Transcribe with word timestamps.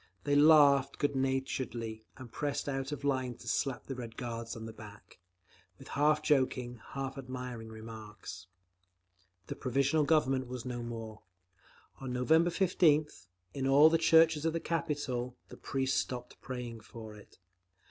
They 0.23 0.33
laughed 0.35 0.97
good 0.97 1.15
naturedly 1.15 2.07
and 2.17 2.31
pressed 2.31 2.67
out 2.67 2.91
of 2.91 3.03
line 3.03 3.35
to 3.35 3.47
slap 3.47 3.85
the 3.85 3.93
Red 3.93 4.17
Guards 4.17 4.55
on 4.55 4.65
the 4.65 4.73
back, 4.73 5.19
with 5.77 5.89
half 5.89 6.23
joking, 6.23 6.81
half 6.93 7.19
admiring 7.19 7.69
remarks…. 7.69 8.47
The 9.45 9.55
Provisional 9.55 10.03
Government 10.05 10.47
was 10.47 10.65
no 10.65 10.81
more. 10.81 11.21
On 11.99 12.11
November 12.11 12.49
15th, 12.49 13.27
in 13.53 13.67
all 13.67 13.91
the 13.91 13.99
churches 13.99 14.43
of 14.43 14.53
the 14.53 14.59
capital, 14.59 15.37
the 15.49 15.57
priests 15.57 15.99
stopped 15.99 16.41
praying 16.41 16.79
for 16.81 17.13
it. 17.13 17.37